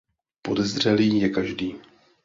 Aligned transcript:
Podezřelý 0.41 1.17
je 1.19 1.29
každý. 1.29 1.75